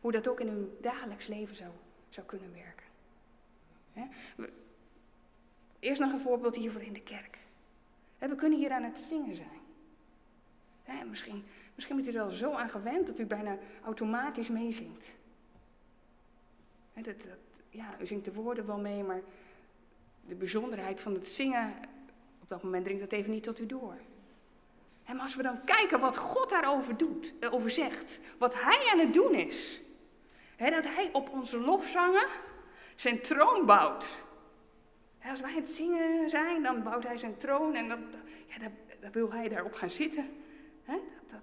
[0.00, 1.70] Hoe dat ook in uw dagelijks leven zou,
[2.08, 2.86] zou kunnen werken.
[5.78, 7.38] Eerst nog een voorbeeld hiervoor in de kerk.
[8.18, 11.06] We kunnen hier aan het zingen zijn.
[11.08, 15.06] misschien, misschien bent u er wel zo aan gewend dat u bijna automatisch meezingt.
[16.94, 17.38] dat, dat,
[17.70, 19.20] ja, u zingt de woorden wel mee, maar
[20.26, 21.74] de bijzonderheid van het zingen,
[22.42, 23.96] op dat moment dringt dat even niet tot u door.
[25.04, 28.98] En als we dan kijken wat God daarover doet, eh, over zegt, wat Hij aan
[28.98, 29.80] het doen is,
[30.56, 32.26] dat Hij op onze lofzangen
[32.96, 34.18] zijn troon bouwt.
[35.30, 37.98] Als wij het zingen zijn, dan bouwt hij zijn troon en dat,
[38.46, 40.28] ja, dan, dan wil hij daarop gaan zitten.
[40.86, 41.40] Dat, dat.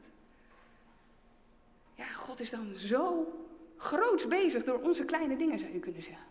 [1.96, 3.34] Ja, God is dan zo
[3.78, 6.26] groots bezig door onze kleine dingen, zou je kunnen zeggen.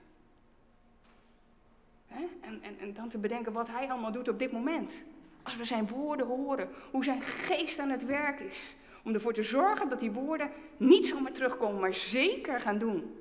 [2.40, 4.95] En, en, en dan te bedenken wat hij allemaal doet op dit moment.
[5.43, 8.75] Als we zijn woorden horen, hoe zijn geest aan het werk is.
[9.05, 13.17] Om ervoor te zorgen dat die woorden niet zomaar terugkomen, maar zeker gaan doen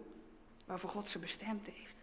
[0.65, 2.02] waarvoor God ze bestemd heeft.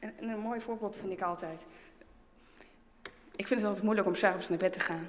[0.00, 1.60] En, en een mooi voorbeeld vind ik altijd.
[3.36, 5.08] Ik vind het altijd moeilijk om s'avonds naar bed te gaan.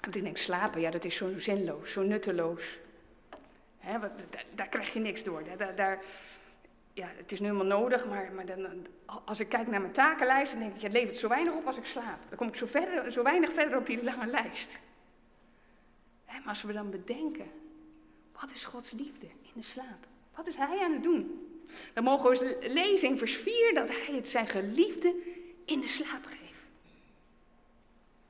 [0.00, 2.78] Want ik denk, slapen, ja, dat is zo zinloos, zo nutteloos.
[4.54, 5.42] Daar, krijg je niks door.
[5.56, 6.02] Daar, daar,
[6.92, 8.86] ja, het is nu helemaal nodig, maar, maar dan,
[9.24, 11.76] als ik kijk naar mijn takenlijst, dan denk ik, het levert zo weinig op als
[11.76, 12.18] ik slaap.
[12.28, 14.78] Dan kom ik zo, verder, zo weinig verder op die lange lijst.
[16.26, 17.50] Maar als we dan bedenken,
[18.32, 20.06] wat is Gods liefde in de slaap?
[20.34, 21.45] Wat is Hij aan het doen?
[21.92, 25.14] Dan mogen we lezen in vers 4 dat Hij het zijn geliefde
[25.64, 26.64] in de slaap geeft.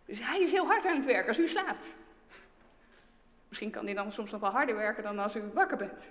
[0.05, 1.87] Dus Hij is heel hard aan het werk als u slaapt.
[3.49, 6.03] Misschien kan hij dan soms nog wel harder werken dan als u wakker bent.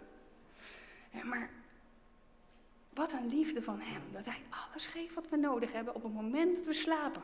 [1.12, 1.50] Ja, maar
[2.94, 6.14] wat een liefde van Hem, dat Hij alles geeft wat we nodig hebben op het
[6.14, 7.22] moment dat we slapen.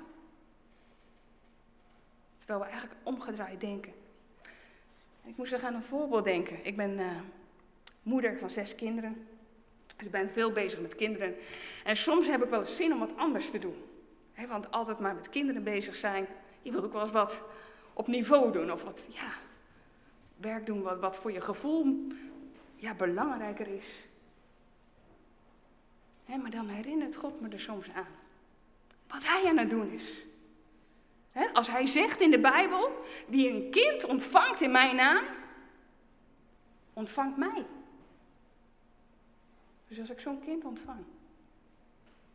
[2.38, 3.94] Terwijl we eigenlijk omgedraaid denken.
[5.24, 6.66] Ik moest er aan een voorbeeld denken.
[6.66, 7.20] Ik ben uh,
[8.04, 9.28] moeder van zes kinderen.
[10.02, 11.36] Dus ik ben veel bezig met kinderen.
[11.84, 13.84] En soms heb ik wel eens zin om wat anders te doen.
[14.48, 16.28] Want altijd maar met kinderen bezig zijn.
[16.62, 17.40] Je wilt ook wel eens wat
[17.94, 18.72] op niveau doen.
[18.72, 19.32] Of wat, ja,
[20.38, 22.08] werk doen wat, wat voor je gevoel
[22.76, 23.90] ja, belangrijker is.
[26.26, 28.16] Maar dan herinnert God me er soms aan.
[29.08, 30.26] Wat hij aan het doen is.
[31.54, 35.24] als hij zegt in de Bijbel, wie een kind ontvangt in mijn naam,
[36.94, 37.66] ontvangt mij.
[39.91, 41.04] Dus als ik zo'n kind ontvang,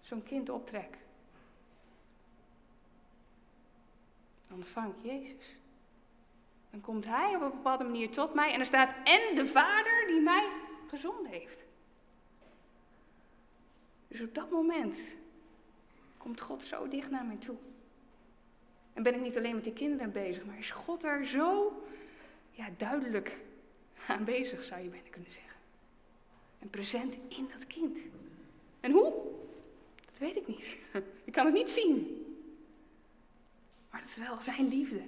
[0.01, 0.99] zo'n kind optrek,
[4.49, 5.57] dan ontvang ik Jezus.
[6.71, 10.07] Dan komt Hij op een bepaalde manier tot mij en er staat en de Vader
[10.07, 10.49] die mij
[10.89, 11.65] gezond heeft.
[14.09, 14.99] Dus op dat moment
[16.17, 17.57] komt God zo dicht naar mij toe.
[18.93, 21.73] En ben ik niet alleen met die kinderen bezig, maar is God er zo
[22.51, 23.37] ja, duidelijk
[24.07, 25.46] aanwezig, zou je bijna kunnen zeggen.
[26.59, 27.99] En present in dat kind.
[28.81, 29.13] En hoe?
[30.07, 30.77] Dat weet ik niet.
[31.25, 32.25] Ik kan het niet zien.
[33.91, 35.03] Maar het is wel zijn liefde.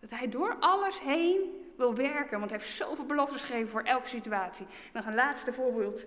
[0.00, 1.40] Dat hij door alles heen
[1.76, 4.66] wil werken, want hij heeft zoveel beloftes gegeven voor elke situatie.
[4.92, 6.04] nog een laatste voorbeeld.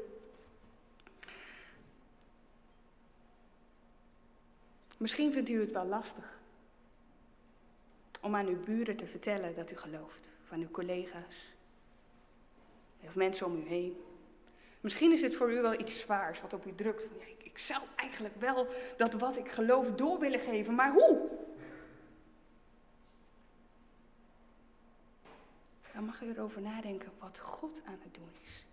[4.97, 6.39] Misschien vindt u het wel lastig
[8.21, 11.49] om aan uw buren te vertellen dat u gelooft, van uw collega's
[12.99, 13.97] of mensen om u heen.
[14.81, 17.03] Misschien is het voor u wel iets zwaars wat op u drukt.
[17.03, 18.67] Van, ja, ik, ik zou eigenlijk wel
[18.97, 21.29] dat wat ik geloof door willen geven, maar hoe?
[25.93, 28.65] Dan mag u erover nadenken wat God aan het doen is.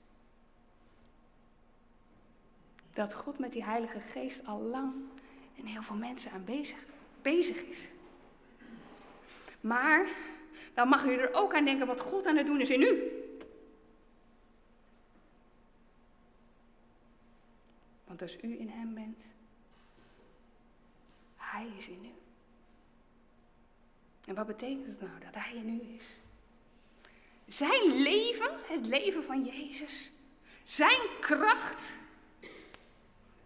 [2.93, 4.95] Dat God met die Heilige Geest al lang
[5.57, 6.79] en heel veel mensen aanwezig
[7.23, 7.79] bezig is.
[9.61, 10.09] Maar
[10.75, 13.18] dan mag u er ook aan denken wat God aan het doen is in u.
[18.19, 19.19] Want als u in Hem bent,
[21.37, 22.13] Hij is in u.
[24.25, 26.15] En wat betekent het nou dat Hij in u is?
[27.57, 30.11] Zijn leven, het leven van Jezus,
[30.63, 31.83] zijn kracht,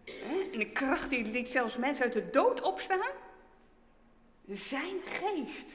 [0.05, 3.11] en de kracht die liet zelfs mensen uit de dood opstaan,
[4.47, 5.69] zijn geest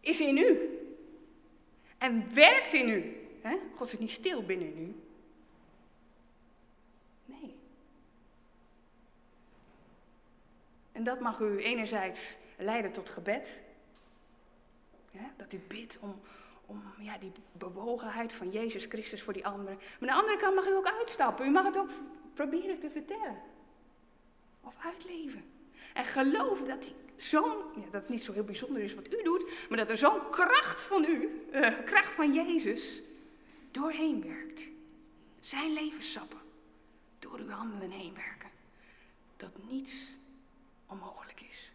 [0.00, 0.78] is in u
[1.98, 3.16] en werkt in u.
[3.74, 4.94] God zit niet stil binnen u.
[7.24, 7.54] Nee.
[11.02, 13.48] En dat mag u enerzijds leiden tot gebed.
[15.36, 16.20] dat u bidt om,
[16.66, 19.78] om ja, die bewogenheid van Jezus Christus voor die anderen.
[20.00, 21.46] Maar aan de andere kant mag u ook uitstappen.
[21.46, 21.90] U mag het ook
[22.34, 23.40] proberen te vertellen.
[24.60, 25.44] Of uitleven.
[25.94, 29.22] En geloof dat die zo'n, ja, dat het niet zo heel bijzonder is wat u
[29.22, 33.02] doet, maar dat er zo'n kracht van u, uh, kracht van Jezus,
[33.70, 34.62] doorheen werkt.
[35.40, 36.40] Zijn levenssappen
[37.18, 38.50] door uw handelen heen werken.
[39.36, 40.20] Dat niets
[40.92, 41.72] onmogelijk is.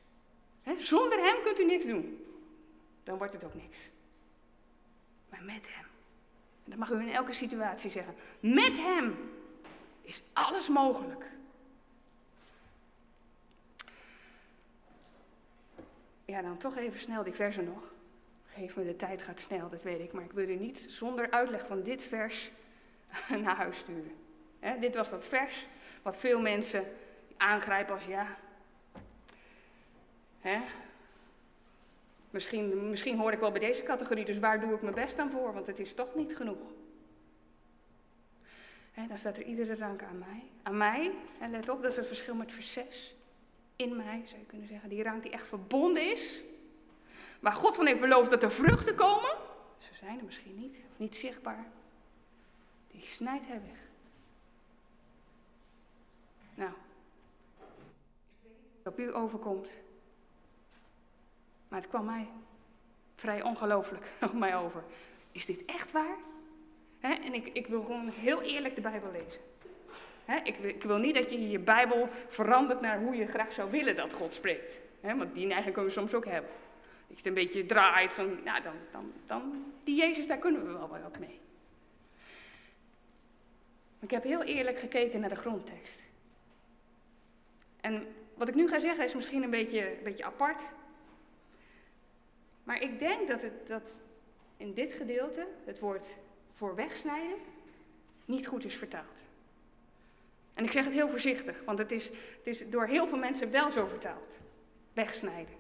[0.88, 2.26] zonder hem kunt u niks doen.
[3.04, 3.78] Dan wordt het ook niks
[5.30, 5.86] maar met Hem.
[6.64, 8.16] En dat mag u in elke situatie zeggen.
[8.40, 9.32] Met Hem
[10.02, 11.26] is alles mogelijk.
[16.26, 17.94] Ja, dan toch even snel die versen nog.
[18.46, 20.12] Geef me de tijd gaat snel, dat weet ik.
[20.12, 22.52] Maar ik wil u niet zonder uitleg van dit vers
[23.44, 24.16] naar huis sturen.
[24.80, 25.66] dit was dat vers
[26.02, 26.86] wat veel mensen
[27.38, 28.38] aangrijpen als ja.
[32.30, 35.32] Misschien, misschien hoor ik wel bij deze categorie, dus waar doe ik mijn best aan
[35.32, 35.54] voor?
[35.54, 36.58] Want het is toch niet genoeg.
[38.92, 40.44] Hè, dan staat er iedere rank aan mij.
[40.64, 43.16] Aan mij, en let op, dat is het verschil met vers 6.
[43.76, 44.90] In mij, zou je kunnen zeggen.
[44.90, 46.42] Die rank die echt verbonden is.
[47.40, 49.36] Waar God van heeft beloofd dat er vruchten komen.
[49.78, 51.66] Ze zijn er misschien niet, of niet zichtbaar.
[52.92, 53.80] Die snijdt hij weg.
[56.56, 56.72] Nou,
[58.84, 59.68] op u overkomt.
[61.68, 62.28] Maar het kwam mij
[63.16, 64.84] vrij ongelooflijk op mij over.
[65.32, 66.18] Is dit echt waar?
[67.00, 69.42] en ik, ik, wil gewoon heel eerlijk de Bijbel lezen.
[70.44, 73.96] ik, ik, wil niet dat je je Bijbel verandert naar hoe je graag zou willen
[73.96, 74.74] dat God spreekt.
[75.02, 76.52] want die neiging kunnen we soms ook hebben.
[77.08, 80.72] Dat je het een beetje draait nou dan, dan, dan, die Jezus, daar kunnen we
[80.72, 81.40] wel wat mee.
[84.00, 86.00] Ik heb heel eerlijk gekeken naar de grondtekst.
[87.82, 90.62] En wat ik nu ga zeggen is misschien een beetje, een beetje apart.
[92.68, 93.84] Maar ik denk dat, het, dat
[94.58, 96.08] in dit gedeelte het woord
[96.54, 97.38] voor wegsnijden
[98.26, 99.18] niet goed is vertaald.
[100.54, 103.52] En ik zeg het heel voorzichtig, want het is, het is door heel veel mensen
[103.52, 104.36] wel zo vertaald.
[104.94, 105.56] Wegsnijden.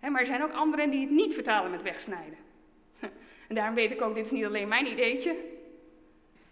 [0.00, 2.38] maar er zijn ook anderen die het niet vertalen met wegsnijden.
[3.48, 5.36] En daarom weet ik ook, dit is niet alleen mijn ideetje.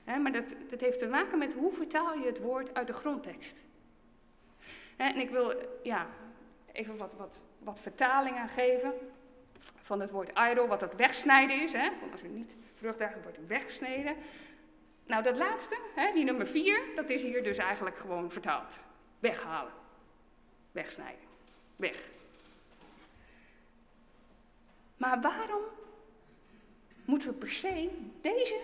[0.05, 3.57] maar dat, dat heeft te maken met hoe vertaal je het woord uit de grondtekst.
[4.97, 6.07] En ik wil ja,
[6.73, 8.93] even wat, wat, wat vertalingen geven
[9.85, 11.73] van het woord idol, wat dat wegsnijden is.
[11.73, 11.91] Hè?
[12.13, 14.17] als u niet vruchtdraagt, wordt weggesneden.
[15.07, 18.73] Nou, dat laatste, hè, die nummer vier, dat is hier dus eigenlijk gewoon vertaald.
[19.19, 19.73] Weghalen.
[20.73, 21.25] Wegsnijden.
[21.77, 22.09] Weg.
[24.97, 25.63] Maar waarom
[27.05, 28.61] moeten we per se deze,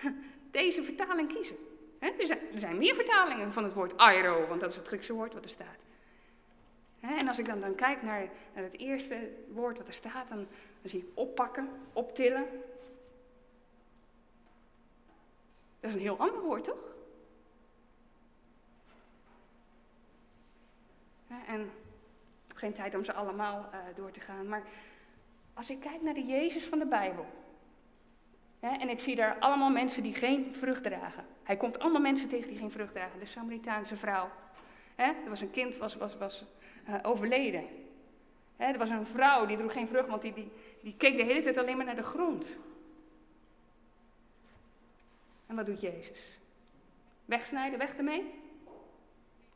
[0.50, 1.56] deze vertaling kiezen?
[1.98, 5.12] er, zijn, er, zijn, meer vertalingen van het woord aero, want dat is het Griekse
[5.12, 5.81] woord wat er staat.
[7.02, 10.46] En als ik dan, dan kijk naar, naar het eerste woord wat er staat, dan,
[10.82, 12.46] zie ik oppakken, optillen.
[15.80, 16.90] Dat is een heel ander woord, toch?
[21.46, 24.62] En ik heb geen tijd om ze allemaal uh, door te gaan, maar
[25.54, 27.26] als ik kijk naar de Jezus van de Bijbel,
[28.60, 31.24] en ik zie daar allemaal mensen die geen vrucht dragen.
[31.42, 33.18] Hij komt allemaal mensen tegen die geen vrucht dragen.
[33.18, 34.30] De Samaritaanse vrouw.
[34.96, 36.44] er was een kind, was, was, was
[36.88, 37.64] uh, overleden.
[38.56, 41.42] er was een vrouw die droeg geen vrucht, want die, die, die keek de hele
[41.42, 42.56] tijd alleen maar naar de grond.
[45.46, 46.18] En wat doet Jezus?
[47.24, 48.34] Wegsnijden, weg ermee?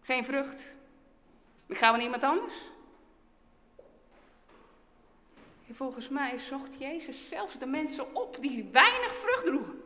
[0.03, 0.63] Geen vrucht?
[1.67, 2.55] Ik ga wel iemand anders?
[5.77, 9.83] volgens mij zocht Jezus zelfs de mensen op die weinig vrucht droegen.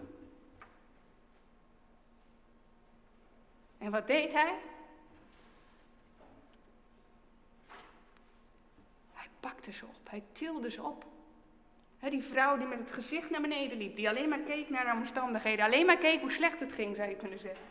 [3.78, 4.58] En wat deed hij?
[9.12, 11.04] Hij pakte ze op, hij tilde ze op.
[12.00, 14.96] die vrouw die met het gezicht naar beneden liep, die alleen maar keek naar haar
[14.96, 17.66] omstandigheden, alleen maar keek hoe slecht het ging, zou je kunnen zeggen.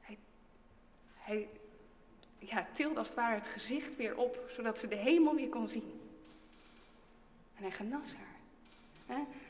[0.00, 0.18] Hij,
[1.18, 1.48] hij
[2.38, 5.68] ja, tilde als het ware het gezicht weer op, zodat ze de hemel weer kon
[5.68, 6.00] zien.
[7.56, 8.36] En hij genas haar.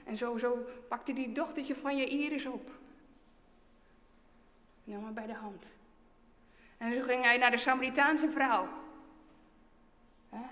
[0.04, 2.70] En zo, zo pakte die dochtertje van je Iris op.
[4.84, 5.62] Nam haar bij de hand.
[6.78, 8.68] En zo ging hij naar de Samaritaanse vrouw.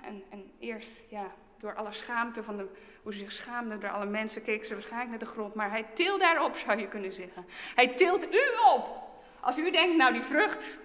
[0.03, 2.69] En, en eerst, ja, door alle schaamte van de,
[3.03, 5.55] hoe ze zich schaamde, door alle mensen keek ze waarschijnlijk naar de grond.
[5.55, 7.47] Maar hij tilt daarop, zou je kunnen zeggen.
[7.75, 8.43] Hij tilt u
[8.75, 9.13] op.
[9.41, 10.79] Als u denkt, nou die vrucht,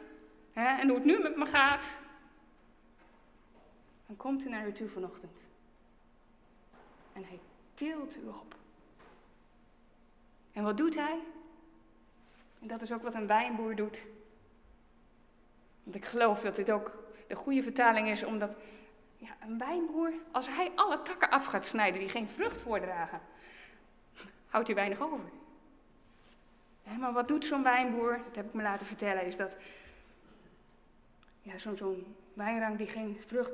[0.54, 1.84] hè, en hoe het nu met me gaat,
[4.06, 5.38] dan komt hij naar u toe vanochtend.
[7.14, 7.40] En hij
[7.74, 8.56] tilt u op.
[10.54, 11.20] En wat doet hij?
[12.62, 13.98] En dat is ook wat een wijnboer doet.
[15.84, 16.92] Want ik geloof dat dit ook
[17.28, 18.52] de goede vertaling is, omdat
[19.20, 23.22] ja, een wijnboer, als hij alle takken af gaat snijden die geen vrucht voordragen,
[24.48, 25.20] houdt hij weinig over.
[27.00, 28.18] maar wat doet zo'n wijnboer?
[28.26, 29.56] Dat heb ik me laten vertellen, is dat
[31.42, 32.04] ja, zo'n zo
[32.34, 33.54] wijnrang die geen vrucht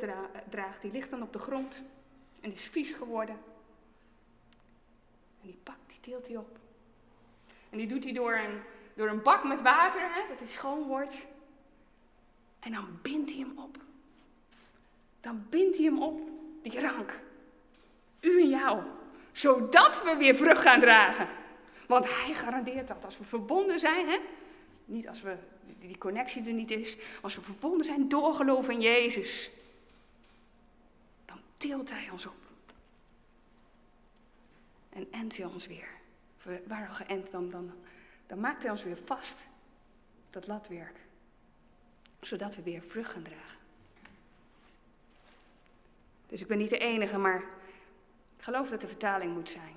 [0.50, 1.82] draagt, die ligt dan op de grond
[2.42, 3.36] en is vies geworden.
[5.42, 6.58] En die pakt, die teelt hij op.
[7.70, 8.62] En die doet hij door een,
[8.94, 11.26] door een bak met water, hè, dat hij schoon wordt.
[12.60, 13.78] En dan bindt hij hem op.
[15.26, 16.22] Dan bindt hij hem op,
[16.62, 17.20] die rank.
[18.22, 18.84] U en jou.
[19.32, 21.28] Zodat we weer vrucht gaan dragen.
[21.88, 24.20] Want hij garandeert dat als we verbonden zijn, hè,
[24.86, 25.36] niet als we,
[25.80, 29.50] die connectie er niet is, als we verbonden zijn door geloof in Jezus,
[31.26, 32.46] dan tilt hij ons op.
[34.90, 35.90] En endt hij ons weer.
[36.44, 37.72] We waren al geënt, dan, dan,
[38.28, 39.38] dan maakt hij ons weer vast
[40.30, 41.00] dat latwerk,
[42.22, 43.64] zodat we weer vrucht gaan dragen.
[46.28, 47.44] Dus ik ben niet de enige, maar
[48.38, 49.76] ik geloof dat de vertaling moet zijn.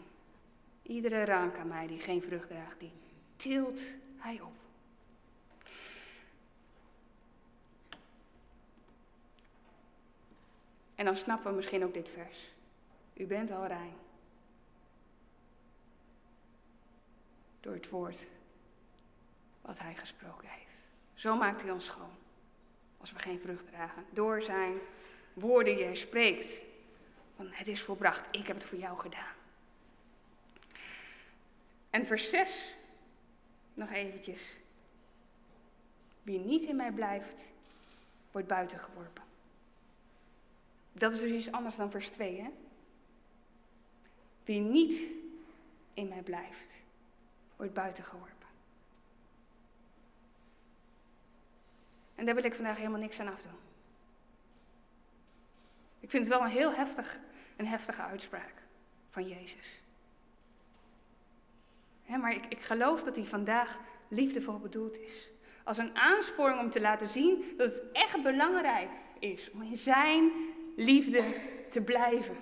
[0.83, 2.93] Iedere rank aan mij die geen vrucht draagt, die
[3.37, 3.81] tilt
[4.17, 4.53] hij op.
[10.95, 12.55] En dan snappen we misschien ook dit vers.
[13.15, 13.95] U bent al rein.
[17.61, 18.27] Door het woord
[19.61, 20.77] wat hij gesproken heeft.
[21.15, 22.17] Zo maakt hij ons schoon.
[22.97, 24.05] Als we geen vrucht dragen.
[24.11, 24.79] Door zijn
[25.41, 26.53] woorden hij spreekt.
[27.37, 28.25] Want het is volbracht.
[28.31, 29.35] Ik heb het voor jou gedaan.
[31.91, 32.75] En vers 6.
[33.75, 34.57] Nog eventjes.
[36.23, 37.37] Wie niet in mij blijft,
[38.31, 39.23] wordt buiten geworpen.
[40.93, 42.51] Dat is dus iets anders dan vers 2, hè?
[44.45, 45.01] Wie niet
[45.95, 46.69] in mij blijft,
[47.57, 48.47] wordt buiten geworpen.
[52.15, 53.68] En daar wil ik vandaag helemaal niks aan afdoen.
[56.09, 57.19] Ik vind het wel een heel heftig,
[57.57, 58.55] een heftige uitspraak
[59.11, 59.83] van Jezus.
[62.07, 63.79] maar ik, ik geloof dat hij vandaag
[64.09, 65.29] liefdevol bedoeld is.
[65.65, 68.89] Als een aansporing om te laten zien dat het echt belangrijk
[69.19, 70.31] is om in zijn
[70.77, 71.25] liefde
[71.71, 72.37] te blijven.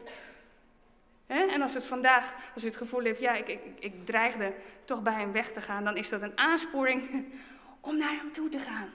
[1.26, 4.54] En als het vandaag, als u het gevoel heeft, ja, ik, ik, ik dreigde
[4.84, 7.24] toch bij hem weg te gaan, dan is dat een aansporing
[7.88, 8.90] om naar hem toe te gaan.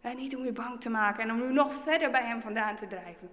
[0.00, 2.76] En niet om u bang te maken en om u nog verder bij hem vandaan
[2.76, 3.30] te drijven.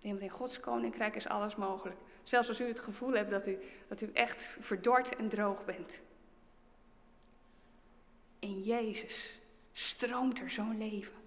[0.00, 1.98] In Gods koninkrijk is alles mogelijk.
[2.22, 6.00] Zelfs als u het gevoel hebt dat u, dat u echt verdord en droog bent.
[8.38, 9.38] In Jezus
[9.72, 11.20] stroomt er zo'n leven.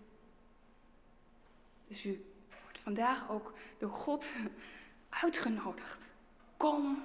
[1.87, 2.25] Dus u
[2.63, 4.25] wordt vandaag ook door God
[5.23, 5.97] uitgenodigd.
[6.57, 7.03] Kom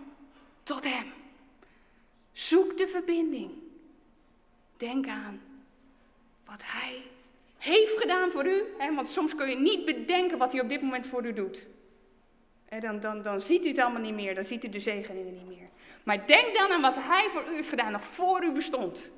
[0.63, 1.13] tot Hem.
[2.33, 3.53] Zoek de verbinding.
[4.77, 5.41] Denk aan
[6.51, 7.03] wat Hij
[7.59, 8.65] heeft gedaan voor u.
[8.79, 11.67] Hè, want soms kun je niet bedenken wat Hij op dit moment voor u doet.
[12.81, 15.47] Dan, dan, dan ziet u het allemaal niet meer, dan ziet u de zegeningen niet
[15.47, 15.69] meer.
[16.03, 19.11] Maar denk dan aan wat Hij voor u heeft gedaan, nog voor u bestond.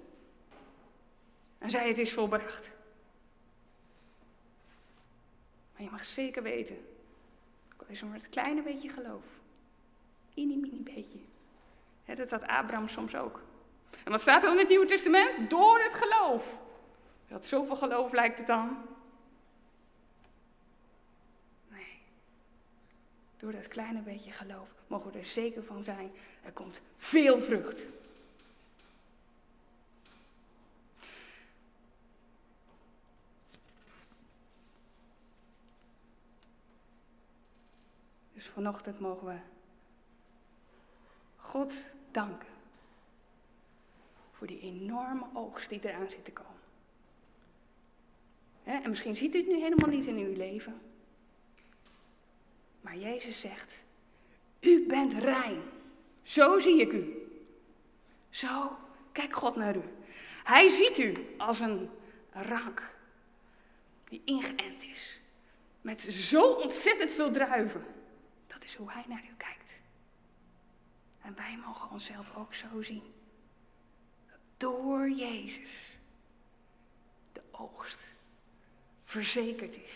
[1.59, 2.70] En zei het is volbracht.
[5.72, 6.76] Maar je mag zeker weten,
[7.76, 9.24] al is er maar het kleine beetje geloof.
[10.35, 11.18] Inni mini beetje.
[12.16, 13.41] dat had Abraham soms ook.
[14.05, 15.51] En wat staat er in het Nieuwe Testament?
[15.51, 16.61] Door het geloof.
[17.33, 18.76] Dat zoveel geloof lijkt het dan.
[21.68, 21.99] Nee.
[23.37, 26.11] Door dat kleine beetje geloof mogen we er zeker van zijn,
[26.43, 27.80] er komt veel vrucht.
[38.33, 39.39] Dus vanochtend mogen we
[41.37, 41.72] God
[42.11, 42.49] danken
[44.33, 46.61] voor die enorme oogst die eraan zit te komen.
[48.64, 50.80] En misschien ziet u het nu helemaal niet in uw leven.
[52.80, 53.72] Maar Jezus zegt,
[54.60, 55.62] u bent rein.
[56.22, 57.26] Zo zie ik u.
[58.30, 58.76] Zo
[59.12, 59.82] kijkt God naar u.
[60.44, 61.90] Hij ziet u als een
[62.30, 62.90] rank
[64.08, 65.20] die ingeënt is.
[65.80, 67.84] Met zo ontzettend veel druiven.
[68.46, 69.76] Dat is hoe hij naar u kijkt.
[71.22, 73.12] En wij mogen onszelf ook zo zien.
[74.56, 75.98] door Jezus
[77.32, 78.11] de oogst
[79.12, 79.92] verzekerd is.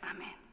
[0.00, 0.43] Amen.